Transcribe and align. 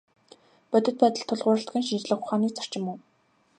Бодит 0.71 0.95
байдалд 1.01 1.27
тулгуурладаг 1.29 1.75
нь 1.77 1.87
шинжлэх 1.87 2.21
ухааны 2.23 2.47
зарчим 2.51 2.83
мөн. 2.85 2.97